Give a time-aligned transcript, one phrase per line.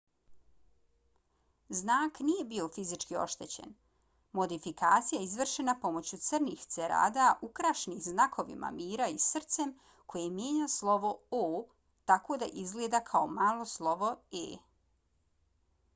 [1.79, 3.73] znak nije bio fizički oštećen.
[4.39, 9.73] modifikacija je izvršena pomoću crnih cerada ukrašenih znakovima mira i srcem
[10.15, 11.11] koje mijenja slovo
[11.41, 11.43] o
[12.13, 14.09] tako da izgleda kao malo slovo
[14.41, 14.45] e